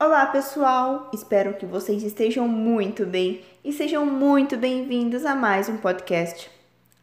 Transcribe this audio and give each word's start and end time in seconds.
Olá, 0.00 0.26
pessoal! 0.26 1.10
Espero 1.12 1.54
que 1.54 1.66
vocês 1.66 2.04
estejam 2.04 2.46
muito 2.46 3.04
bem 3.04 3.44
e 3.64 3.72
sejam 3.72 4.06
muito 4.06 4.56
bem-vindos 4.56 5.26
a 5.26 5.34
mais 5.34 5.68
um 5.68 5.76
podcast. 5.76 6.48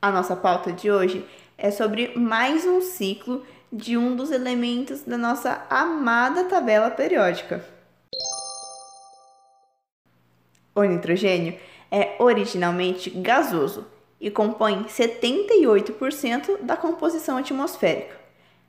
A 0.02 0.10
nossa 0.10 0.34
pauta 0.34 0.72
de 0.72 0.90
hoje 0.90 1.26
é 1.58 1.72
sobre 1.72 2.18
mais 2.18 2.66
um 2.66 2.80
ciclo 2.80 3.46
de 3.70 3.98
um 3.98 4.16
dos 4.16 4.32
elementos 4.32 5.02
da 5.02 5.18
nossa 5.18 5.66
amada 5.70 6.46
tabela 6.46 6.90
periódica. 6.90 7.66
O 10.74 10.82
nitrogênio 10.82 11.60
é 11.92 12.16
originalmente 12.18 13.10
gasoso 13.10 13.86
e 14.22 14.32
compõe 14.32 14.86
78% 14.86 16.62
da 16.62 16.78
composição 16.78 17.36
atmosférica, 17.36 18.16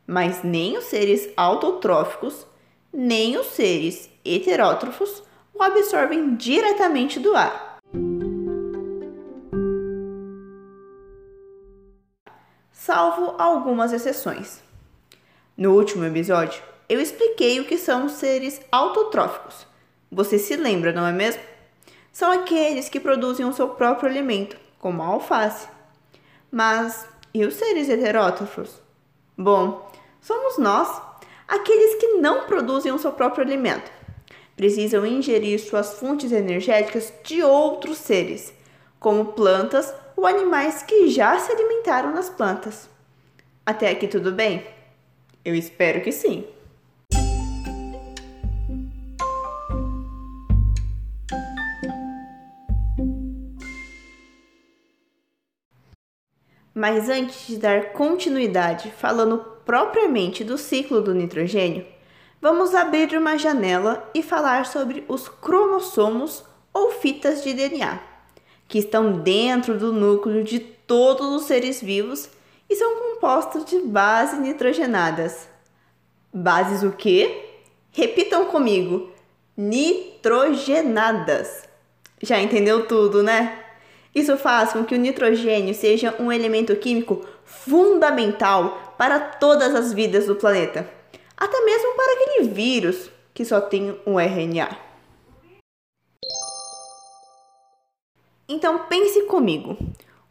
mas 0.05 0.43
nem 0.43 0.77
os 0.77 0.87
seres 0.87 1.29
autotróficos, 1.37 2.45
nem 2.93 3.37
os 3.37 3.47
seres 3.49 4.11
heterótrofos 4.25 5.23
o 5.55 5.63
absorvem 5.63 6.37
diretamente 6.37 7.19
do 7.19 7.35
ar. 7.35 7.79
Salvo 12.71 13.35
algumas 13.39 13.93
exceções. 13.93 14.63
No 15.57 15.75
último 15.75 16.05
episódio, 16.05 16.63
eu 16.89 17.01
expliquei 17.01 17.59
o 17.59 17.65
que 17.65 17.79
são 17.79 18.07
os 18.07 18.13
seres 18.13 18.61
autotróficos. 18.71 19.67
Você 20.11 20.39
se 20.39 20.55
lembra, 20.55 20.93
não 20.93 21.07
é 21.07 21.13
mesmo? 21.13 21.43
São 22.13 22.31
aqueles 22.31 22.89
que 22.89 23.01
produzem 23.01 23.45
o 23.45 23.53
seu 23.53 23.71
próprio 23.71 24.09
alimento, 24.09 24.57
como 24.79 25.03
a 25.03 25.07
alface. 25.07 25.69
Mas 26.51 27.09
e 27.35 27.45
os 27.45 27.55
seres 27.55 27.89
heterótrofos? 27.89 28.81
Bom, 29.37 29.91
somos 30.21 30.57
nós, 30.57 31.03
aqueles 31.47 31.95
que 31.97 32.15
não 32.15 32.47
produzem 32.47 32.93
o 32.93 32.99
seu 32.99 33.13
próprio 33.13 33.45
alimento. 33.45 33.91
Precisam 34.57 35.05
ingerir 35.05 35.61
suas 35.61 35.99
fontes 35.99 36.33
energéticas 36.33 37.13
de 37.23 37.43
outros 37.43 37.99
seres, 37.99 38.55
como 38.99 39.33
plantas 39.33 39.93
ou 40.17 40.27
animais 40.27 40.83
que 40.83 41.09
já 41.09 41.39
se 41.39 41.53
alimentaram 41.53 42.13
nas 42.13 42.31
plantas. 42.31 42.89
Até 43.65 43.91
aqui 43.91 44.09
tudo 44.09 44.33
bem? 44.33 44.67
Eu 45.45 45.55
espero 45.55 46.01
que 46.01 46.11
sim. 46.11 46.47
Mas 56.77 57.09
antes 57.09 57.47
de 57.47 57.57
dar 57.57 57.93
continuidade 57.93 58.93
falando 58.99 59.39
propriamente 59.65 60.45
do 60.45 60.59
ciclo 60.59 61.01
do 61.01 61.15
nitrogênio, 61.15 61.87
vamos 62.39 62.75
abrir 62.75 63.17
uma 63.17 63.39
janela 63.39 64.07
e 64.15 64.23
falar 64.23 64.67
sobre 64.67 65.03
os 65.09 65.27
cromossomos 65.27 66.45
ou 66.75 66.91
fitas 66.91 67.43
de 67.43 67.55
DNA, 67.55 67.99
que 68.69 68.77
estão 68.77 69.21
dentro 69.21 69.79
do 69.79 69.91
núcleo 69.91 70.45
de 70.45 70.59
todos 70.59 71.29
os 71.29 71.45
seres 71.45 71.81
vivos 71.81 72.29
e 72.69 72.77
são 72.77 72.95
compostos 72.97 73.65
de 73.65 73.79
bases 73.79 74.39
nitrogenadas. 74.39 75.49
Bases 76.31 76.83
o 76.83 76.93
quê? 76.93 77.43
Repitam 77.91 78.49
comigo: 78.49 79.11
nitrogenadas. 79.57 81.67
Já 82.21 82.39
entendeu 82.39 82.87
tudo, 82.87 83.23
né? 83.23 83.63
Isso 84.17 84.35
faz 84.39 84.73
com 84.73 84.83
que 84.83 84.95
o 84.95 84.99
nitrogênio 84.99 85.75
seja 85.75 86.17
um 86.19 86.33
elemento 86.33 86.75
químico 86.75 87.23
fundamental 87.45 88.95
para 88.97 89.21
todas 89.21 89.75
as 89.75 89.93
vidas 89.93 90.25
do 90.25 90.35
planeta, 90.35 90.89
até 91.37 91.61
mesmo 91.61 91.95
para 91.95 92.13
aquele 92.15 92.49
vírus 92.49 93.11
que 93.35 93.45
só 93.45 93.61
tem 93.61 93.95
um 94.07 94.19
RNA. 94.19 94.75
Então 98.49 98.87
pense 98.89 99.21
comigo: 99.27 99.77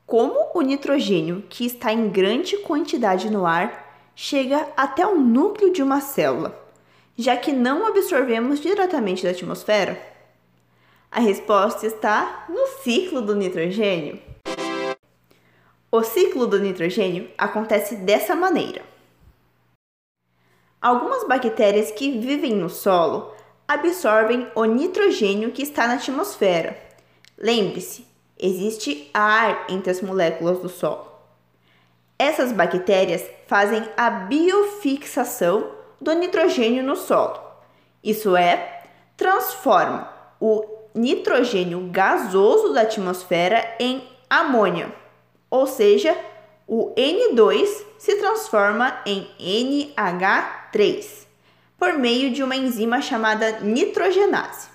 como 0.08 0.48
o 0.56 0.62
nitrogênio, 0.62 1.44
que 1.48 1.64
está 1.64 1.94
em 1.94 2.10
grande 2.10 2.58
quantidade 2.58 3.30
no 3.30 3.46
ar, 3.46 4.10
chega 4.16 4.68
até 4.76 5.06
o 5.06 5.20
núcleo 5.20 5.72
de 5.72 5.84
uma 5.84 6.02
célula, 6.02 6.60
já 7.16 7.38
que 7.38 7.52
não 7.52 7.86
absorvemos 7.86 8.60
diretamente 8.60 9.24
da 9.24 9.30
atmosfera? 9.30 10.15
A 11.16 11.22
resposta 11.22 11.88
está 11.88 12.44
no 12.50 12.68
ciclo 12.84 13.22
do 13.22 13.34
nitrogênio. 13.34 14.22
O 15.90 16.04
ciclo 16.04 16.46
do 16.46 16.60
nitrogênio 16.60 17.32
acontece 17.38 17.96
dessa 17.96 18.36
maneira. 18.36 18.82
Algumas 20.82 21.26
bactérias 21.26 21.90
que 21.90 22.20
vivem 22.20 22.54
no 22.54 22.70
solo 22.70 23.34
absorvem 23.66 24.52
o 24.56 24.66
nitrogênio 24.66 25.54
que 25.54 25.62
está 25.64 25.88
na 25.88 25.94
atmosfera. 25.94 26.78
Lembre-se, 27.38 28.06
existe 28.38 29.10
ar 29.14 29.68
entre 29.70 29.92
as 29.92 30.02
moléculas 30.02 30.60
do 30.60 30.68
solo. 30.68 31.10
Essas 32.20 32.52
bactérias 32.52 33.26
fazem 33.48 33.88
a 33.96 34.10
biofixação 34.10 35.72
do 36.02 36.12
nitrogênio 36.12 36.84
no 36.84 36.98
solo. 36.98 37.40
Isso 38.04 38.36
é, 38.36 38.84
transformam 39.16 40.10
o 40.42 40.76
nitrogênio 40.96 41.90
gasoso 41.92 42.74
da 42.74 42.82
atmosfera 42.82 43.76
em 43.80 44.02
amônia, 44.30 44.92
ou 45.50 45.68
seja, 45.68 46.18
o 46.66 46.94
N2 46.96 47.84
se 48.00 48.16
transforma 48.16 48.98
em 49.06 49.28
NH3 49.40 51.26
por 51.78 51.94
meio 51.94 52.32
de 52.32 52.42
uma 52.42 52.56
enzima 52.56 53.02
chamada 53.02 53.60
nitrogenase. 53.60 54.70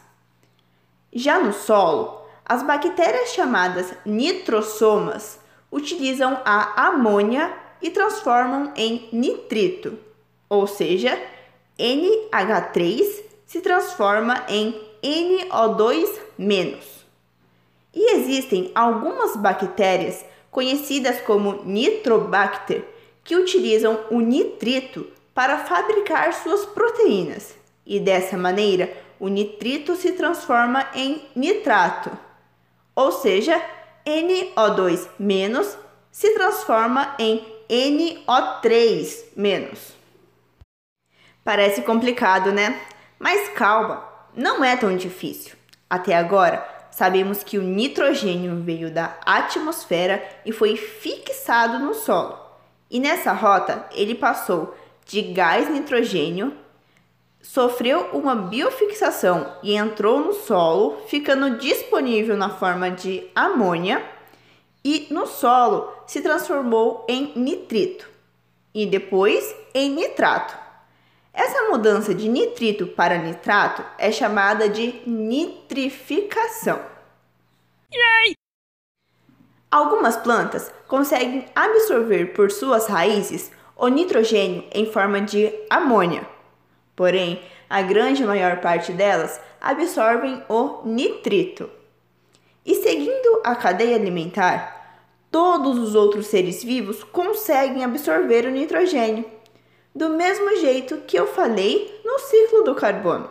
Já 1.12 1.40
no 1.40 1.52
solo, 1.52 2.24
as 2.44 2.62
bactérias 2.62 3.30
chamadas 3.30 3.92
nitrosomas 4.04 5.40
utilizam 5.72 6.40
a 6.44 6.88
amônia 6.88 7.52
e 7.80 7.90
transformam 7.90 8.72
em 8.76 9.08
nitrito, 9.12 9.98
ou 10.48 10.66
seja, 10.66 11.18
NH3 11.78 13.24
se 13.46 13.60
transforma 13.60 14.44
em 14.48 14.89
NO2-. 15.02 17.00
E 17.92 18.14
existem 18.14 18.70
algumas 18.74 19.36
bactérias 19.36 20.24
conhecidas 20.50 21.20
como 21.20 21.62
Nitrobacter 21.64 22.84
que 23.24 23.36
utilizam 23.36 24.00
o 24.10 24.20
nitrito 24.20 25.06
para 25.34 25.58
fabricar 25.58 26.32
suas 26.34 26.66
proteínas. 26.66 27.54
E 27.86 27.98
dessa 28.00 28.36
maneira, 28.36 28.92
o 29.18 29.28
nitrito 29.28 29.96
se 29.96 30.12
transforma 30.12 30.88
em 30.94 31.22
nitrato. 31.34 32.10
Ou 32.94 33.12
seja, 33.12 33.60
NO2- 34.06 35.76
se 36.10 36.34
transforma 36.34 37.14
em 37.18 37.44
NO3-. 37.68 39.24
Parece 41.44 41.82
complicado, 41.82 42.52
né? 42.52 42.80
Mas 43.18 43.48
calma, 43.50 44.09
não 44.34 44.64
é 44.64 44.76
tão 44.76 44.96
difícil. 44.96 45.56
Até 45.88 46.14
agora, 46.14 46.66
sabemos 46.90 47.42
que 47.42 47.58
o 47.58 47.62
nitrogênio 47.62 48.62
veio 48.62 48.90
da 48.90 49.16
atmosfera 49.24 50.22
e 50.44 50.52
foi 50.52 50.76
fixado 50.76 51.78
no 51.78 51.94
solo. 51.94 52.38
E 52.90 52.98
nessa 52.98 53.32
rota, 53.32 53.86
ele 53.92 54.14
passou 54.14 54.74
de 55.04 55.22
gás 55.22 55.68
nitrogênio, 55.68 56.52
sofreu 57.42 58.10
uma 58.12 58.34
biofixação 58.34 59.56
e 59.62 59.74
entrou 59.74 60.20
no 60.20 60.32
solo, 60.32 60.98
ficando 61.06 61.58
disponível 61.58 62.36
na 62.36 62.50
forma 62.50 62.90
de 62.90 63.28
amônia, 63.34 64.04
e 64.84 65.08
no 65.10 65.26
solo 65.26 65.92
se 66.06 66.20
transformou 66.20 67.04
em 67.08 67.32
nitrito 67.36 68.08
e 68.74 68.86
depois 68.86 69.54
em 69.74 69.90
nitrato. 69.90 70.69
Essa 71.32 71.68
mudança 71.68 72.14
de 72.14 72.28
nitrito 72.28 72.86
para 72.88 73.18
nitrato 73.18 73.84
é 73.96 74.10
chamada 74.10 74.68
de 74.68 75.00
nitrificação. 75.06 76.80
Yay! 77.92 78.34
Algumas 79.70 80.16
plantas 80.16 80.72
conseguem 80.88 81.46
absorver 81.54 82.34
por 82.34 82.50
suas 82.50 82.86
raízes 82.86 83.52
o 83.76 83.86
nitrogênio 83.88 84.64
em 84.72 84.90
forma 84.90 85.20
de 85.20 85.52
amônia. 85.70 86.26
Porém, 86.96 87.40
a 87.68 87.80
grande 87.80 88.24
maior 88.24 88.60
parte 88.60 88.92
delas 88.92 89.40
absorvem 89.60 90.42
o 90.48 90.82
nitrito. 90.84 91.70
E 92.66 92.74
seguindo 92.74 93.40
a 93.44 93.54
cadeia 93.54 93.94
alimentar, 93.94 95.06
todos 95.30 95.78
os 95.78 95.94
outros 95.94 96.26
seres 96.26 96.64
vivos 96.64 97.04
conseguem 97.04 97.84
absorver 97.84 98.44
o 98.44 98.50
nitrogênio 98.50 99.24
do 99.94 100.10
mesmo 100.10 100.56
jeito 100.56 100.98
que 100.98 101.16
eu 101.16 101.26
falei 101.26 102.00
no 102.04 102.18
ciclo 102.18 102.62
do 102.62 102.74
carbono. 102.74 103.30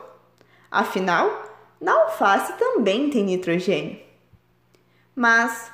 Afinal, 0.69 1.43
na 1.79 1.93
alface 1.93 2.53
também 2.53 3.09
tem 3.09 3.23
nitrogênio. 3.23 3.99
Mas 5.15 5.71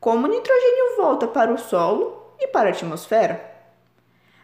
como 0.00 0.26
o 0.26 0.30
nitrogênio 0.30 0.96
volta 0.96 1.26
para 1.26 1.52
o 1.52 1.58
solo 1.58 2.34
e 2.38 2.46
para 2.48 2.68
a 2.68 2.72
atmosfera? 2.72 3.52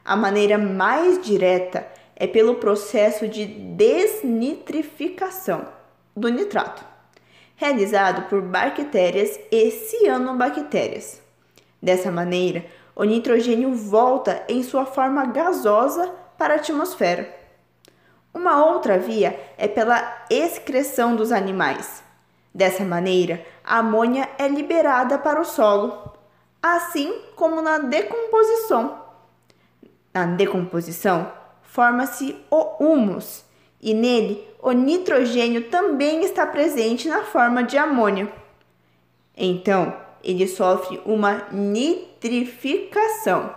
A 0.05 0.17
maneira 0.17 0.57
mais 0.57 1.21
direta 1.23 1.87
é 2.17 2.27
pelo 2.27 2.55
processo 2.57 3.29
de 3.29 3.47
desnitrificação 3.47 5.69
do 6.17 6.29
nitrato, 6.29 6.83
realizado 7.57 8.29
por 8.29 8.43
bactérias 8.43 9.39
e 9.51 9.71
cianobactérias. 9.71 11.21
Dessa 11.83 12.11
maneira, 12.11 12.65
o 13.01 13.05
nitrogênio 13.05 13.73
volta 13.73 14.45
em 14.47 14.63
sua 14.63 14.85
forma 14.85 15.25
gasosa 15.25 16.13
para 16.37 16.53
a 16.53 16.57
atmosfera. 16.59 17.35
Uma 18.35 18.63
outra 18.63 18.99
via 18.99 19.41
é 19.57 19.67
pela 19.67 20.27
excreção 20.29 21.17
dos 21.17 21.33
animais. 21.33 22.05
Dessa 22.55 22.85
maneira, 22.85 23.43
a 23.65 23.79
amônia 23.79 24.29
é 24.37 24.47
liberada 24.47 25.17
para 25.17 25.41
o 25.41 25.47
solo, 25.47 26.13
assim 26.63 27.23
como 27.35 27.63
na 27.63 27.79
decomposição. 27.79 29.01
Na 30.13 30.27
decomposição, 30.27 31.33
forma-se 31.63 32.37
o 32.51 32.85
humus, 32.85 33.47
e 33.81 33.95
nele 33.95 34.47
o 34.61 34.73
nitrogênio 34.73 35.71
também 35.71 36.21
está 36.23 36.47
presente 36.47 37.09
na 37.09 37.23
forma 37.23 37.63
de 37.63 37.79
amônia. 37.79 38.31
Então, 39.35 40.10
ele 40.23 40.47
sofre 40.47 41.01
uma 41.05 41.47
nitrificação, 41.51 43.55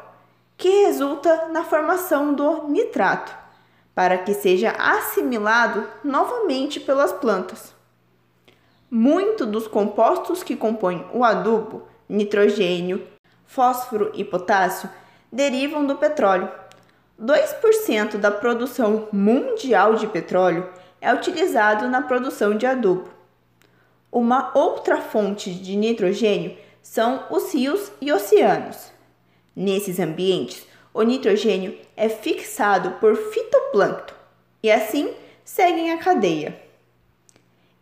que 0.58 0.86
resulta 0.86 1.50
na 1.50 1.64
formação 1.64 2.34
do 2.34 2.68
nitrato, 2.68 3.36
para 3.94 4.18
que 4.18 4.34
seja 4.34 4.72
assimilado 4.72 5.88
novamente 6.04 6.80
pelas 6.80 7.12
plantas. 7.12 7.74
Muito 8.90 9.46
dos 9.46 9.68
compostos 9.68 10.44
que 10.44 10.56
compõem 10.56 11.06
o 11.14 11.24
adubo, 11.24 11.84
nitrogênio, 12.08 13.06
fósforo 13.46 14.12
e 14.14 14.24
potássio, 14.24 14.90
derivam 15.32 15.86
do 15.86 15.96
petróleo. 15.96 16.50
2% 17.22 18.18
da 18.18 18.32
produção 18.32 19.08
mundial 19.12 19.96
de 19.96 20.08
petróleo 20.08 20.68
é 21.00 21.14
utilizado 21.14 21.88
na 21.88 22.02
produção 22.02 22.58
de 22.58 22.66
adubo. 22.66 23.13
Uma 24.14 24.52
outra 24.56 25.02
fonte 25.02 25.52
de 25.52 25.76
nitrogênio 25.76 26.56
são 26.84 27.26
os 27.32 27.52
rios 27.52 27.92
e 28.00 28.12
oceanos. 28.12 28.92
Nesses 29.56 30.00
ambientes, 30.00 30.68
o 30.94 31.02
nitrogênio 31.02 31.76
é 31.98 32.08
fixado 32.08 32.92
por 33.00 33.16
fitoplâncton 33.16 34.14
e 34.62 34.70
assim 34.70 35.12
seguem 35.44 35.92
a 35.92 35.98
cadeia. 35.98 36.62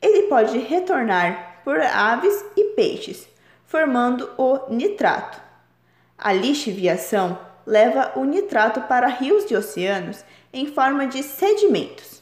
Ele 0.01 0.29
pode 0.29 0.57
retornar 0.57 1.59
por 1.65 1.81
aves 1.81 2.45
e 2.55 2.63
peixes, 2.75 3.27
formando 3.65 4.29
o 4.37 4.73
nitrato. 4.73 5.37
A 6.17 6.31
lixiviação 6.31 7.37
leva 7.65 8.13
o 8.15 8.23
nitrato 8.23 8.79
para 8.83 9.07
rios 9.07 9.51
e 9.51 9.55
oceanos 9.57 10.23
em 10.53 10.67
forma 10.67 11.07
de 11.07 11.23
sedimentos. 11.23 12.20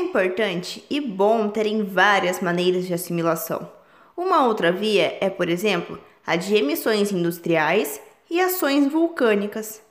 Importante 0.00 0.84
e 0.90 1.00
bom 1.00 1.48
terem 1.48 1.84
várias 1.84 2.40
maneiras 2.40 2.86
de 2.86 2.94
assimilação. 2.94 3.70
Uma 4.16 4.44
outra 4.46 4.72
via 4.72 5.16
é, 5.20 5.30
por 5.30 5.48
exemplo, 5.48 5.98
a 6.26 6.36
de 6.36 6.54
emissões 6.54 7.12
industriais 7.12 8.00
e 8.28 8.40
ações 8.40 8.90
vulcânicas. 8.90 9.82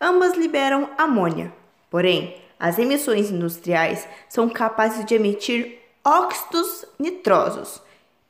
Ambas 0.00 0.36
liberam 0.36 0.90
amônia. 0.96 1.52
Porém, 1.90 2.36
as 2.58 2.78
emissões 2.78 3.30
industriais 3.30 4.06
são 4.28 4.48
capazes 4.48 5.04
de 5.04 5.14
emitir 5.14 5.78
óxidos 6.04 6.84
nitrosos, 6.98 7.80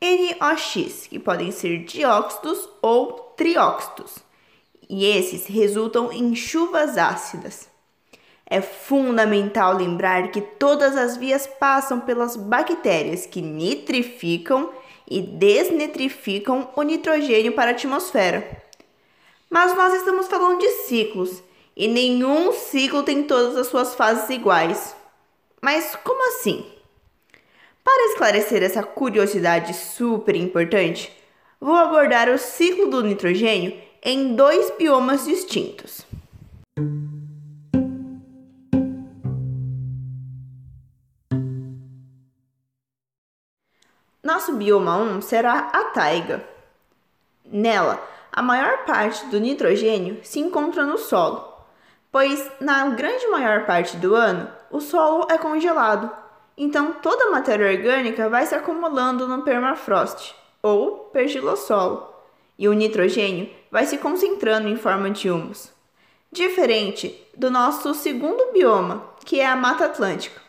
NOx, 0.00 1.06
que 1.08 1.18
podem 1.18 1.50
ser 1.50 1.84
dióxidos 1.84 2.68
ou 2.82 3.32
trióxidos. 3.36 4.18
E 4.88 5.04
esses 5.04 5.46
resultam 5.46 6.12
em 6.12 6.34
chuvas 6.34 6.96
ácidas. 6.96 7.68
É 8.50 8.62
fundamental 8.62 9.76
lembrar 9.76 10.30
que 10.30 10.40
todas 10.40 10.96
as 10.96 11.18
vias 11.18 11.46
passam 11.46 12.00
pelas 12.00 12.34
bactérias 12.34 13.26
que 13.26 13.42
nitrificam 13.42 14.70
e 15.06 15.20
desnitrificam 15.20 16.70
o 16.74 16.82
nitrogênio 16.82 17.52
para 17.52 17.70
a 17.70 17.74
atmosfera. 17.74 18.62
Mas 19.50 19.76
nós 19.76 19.92
estamos 19.94 20.28
falando 20.28 20.60
de 20.60 20.68
ciclos 20.86 21.42
e 21.76 21.86
nenhum 21.86 22.50
ciclo 22.52 23.02
tem 23.02 23.22
todas 23.22 23.54
as 23.54 23.66
suas 23.66 23.94
fases 23.94 24.30
iguais. 24.30 24.96
Mas 25.60 25.94
como 26.02 26.28
assim? 26.28 26.64
Para 27.84 28.06
esclarecer 28.12 28.62
essa 28.62 28.82
curiosidade 28.82 29.74
super 29.74 30.34
importante, 30.34 31.12
vou 31.60 31.74
abordar 31.74 32.30
o 32.30 32.38
ciclo 32.38 32.88
do 32.88 33.02
nitrogênio 33.02 33.78
em 34.02 34.34
dois 34.34 34.70
biomas 34.78 35.26
distintos. 35.26 36.06
Nosso 44.28 44.52
bioma 44.52 44.94
1 44.98 45.22
será 45.22 45.70
a 45.72 45.84
taiga. 45.84 46.44
Nela, 47.46 47.98
a 48.30 48.42
maior 48.42 48.84
parte 48.84 49.24
do 49.28 49.40
nitrogênio 49.40 50.20
se 50.22 50.38
encontra 50.38 50.84
no 50.84 50.98
solo, 50.98 51.50
pois 52.12 52.46
na 52.60 52.88
grande 52.90 53.26
maior 53.28 53.64
parte 53.64 53.96
do 53.96 54.14
ano 54.14 54.46
o 54.70 54.82
solo 54.82 55.26
é 55.30 55.38
congelado, 55.38 56.12
então 56.58 56.92
toda 56.92 57.24
a 57.24 57.30
matéria 57.30 57.70
orgânica 57.70 58.28
vai 58.28 58.44
se 58.44 58.54
acumulando 58.54 59.26
no 59.26 59.40
permafrost 59.40 60.34
ou 60.62 61.08
pergilossolo, 61.10 62.12
e 62.58 62.68
o 62.68 62.74
nitrogênio 62.74 63.48
vai 63.70 63.86
se 63.86 63.96
concentrando 63.96 64.68
em 64.68 64.76
forma 64.76 65.10
de 65.10 65.30
humus. 65.30 65.72
Diferente 66.30 67.18
do 67.34 67.50
nosso 67.50 67.94
segundo 67.94 68.52
bioma, 68.52 69.04
que 69.24 69.40
é 69.40 69.46
a 69.46 69.56
Mata 69.56 69.86
Atlântica. 69.86 70.47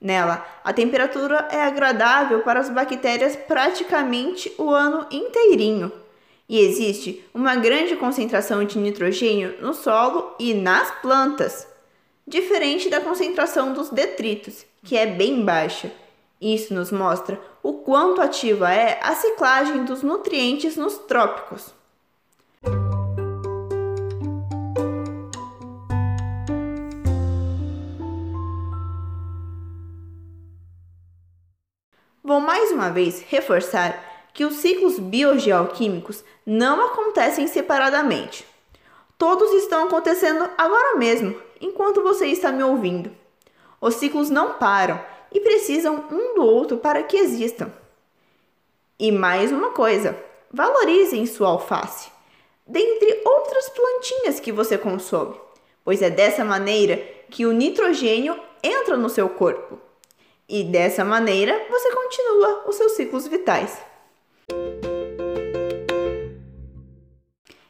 Nela, 0.00 0.46
a 0.62 0.72
temperatura 0.72 1.48
é 1.50 1.62
agradável 1.62 2.40
para 2.40 2.60
as 2.60 2.68
bactérias 2.68 3.34
praticamente 3.34 4.52
o 4.58 4.70
ano 4.70 5.06
inteirinho. 5.10 5.90
E 6.48 6.60
existe 6.60 7.24
uma 7.34 7.56
grande 7.56 7.96
concentração 7.96 8.64
de 8.64 8.78
nitrogênio 8.78 9.56
no 9.60 9.74
solo 9.74 10.34
e 10.38 10.54
nas 10.54 10.90
plantas, 11.00 11.66
diferente 12.26 12.88
da 12.88 13.00
concentração 13.00 13.72
dos 13.72 13.90
detritos, 13.90 14.64
que 14.84 14.96
é 14.96 15.06
bem 15.06 15.44
baixa. 15.44 15.90
Isso 16.40 16.74
nos 16.74 16.92
mostra 16.92 17.40
o 17.62 17.74
quanto 17.74 18.20
ativa 18.20 18.72
é 18.72 19.00
a 19.02 19.14
ciclagem 19.14 19.84
dos 19.84 20.02
nutrientes 20.02 20.76
nos 20.76 20.98
trópicos. 20.98 21.74
Vou 32.36 32.44
mais 32.44 32.70
uma 32.70 32.90
vez 32.90 33.24
reforçar 33.30 34.28
que 34.34 34.44
os 34.44 34.56
ciclos 34.56 34.98
biogeoquímicos 34.98 36.22
não 36.44 36.84
acontecem 36.84 37.46
separadamente. 37.46 38.46
Todos 39.16 39.54
estão 39.54 39.84
acontecendo 39.84 40.46
agora 40.58 40.98
mesmo, 40.98 41.34
enquanto 41.62 42.02
você 42.02 42.26
está 42.26 42.52
me 42.52 42.62
ouvindo. 42.62 43.10
Os 43.80 43.94
ciclos 43.94 44.28
não 44.28 44.52
param 44.52 45.02
e 45.32 45.40
precisam 45.40 46.04
um 46.10 46.34
do 46.34 46.44
outro 46.44 46.76
para 46.76 47.02
que 47.04 47.16
existam. 47.16 47.72
E 48.98 49.10
mais 49.10 49.50
uma 49.50 49.70
coisa: 49.70 50.14
valorizem 50.52 51.24
sua 51.24 51.48
alface, 51.48 52.10
dentre 52.66 53.22
outras 53.24 53.70
plantinhas 53.70 54.40
que 54.40 54.52
você 54.52 54.76
consome, 54.76 55.40
pois 55.82 56.02
é 56.02 56.10
dessa 56.10 56.44
maneira 56.44 57.02
que 57.30 57.46
o 57.46 57.52
nitrogênio 57.52 58.38
entra 58.62 58.94
no 58.94 59.08
seu 59.08 59.26
corpo. 59.26 59.85
E 60.48 60.62
dessa 60.62 61.04
maneira 61.04 61.60
você 61.68 61.90
continua 61.90 62.64
os 62.68 62.76
seus 62.76 62.92
ciclos 62.92 63.26
vitais. 63.26 63.82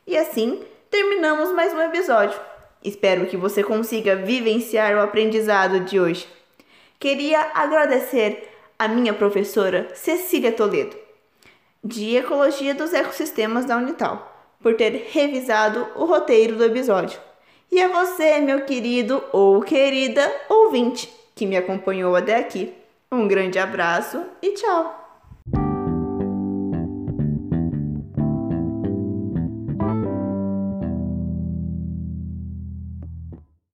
E 0.06 0.16
assim 0.16 0.62
terminamos 0.90 1.52
mais 1.52 1.72
um 1.72 1.80
episódio. 1.80 2.38
Espero 2.84 3.24
que 3.26 3.36
você 3.36 3.64
consiga 3.64 4.14
vivenciar 4.14 4.94
o 4.94 5.00
aprendizado 5.00 5.80
de 5.80 5.98
hoje. 5.98 6.28
Queria 7.00 7.50
agradecer 7.54 8.46
a 8.78 8.86
minha 8.86 9.14
professora 9.14 9.88
Cecília 9.94 10.52
Toledo, 10.52 10.96
de 11.82 12.14
Ecologia 12.14 12.74
dos 12.74 12.92
Ecossistemas 12.92 13.64
da 13.64 13.78
Unital, 13.78 14.54
por 14.60 14.74
ter 14.74 15.08
revisado 15.12 15.88
o 15.96 16.04
roteiro 16.04 16.56
do 16.56 16.64
episódio. 16.64 17.18
E 17.72 17.82
a 17.82 17.88
você, 17.88 18.38
meu 18.40 18.66
querido 18.66 19.24
ou 19.32 19.62
querida 19.62 20.30
ouvinte 20.50 21.10
que 21.36 21.46
me 21.46 21.56
acompanhou 21.56 22.16
até 22.16 22.36
aqui. 22.36 22.74
Um 23.12 23.28
grande 23.28 23.58
abraço 23.58 24.24
e 24.42 24.54
tchau! 24.54 25.05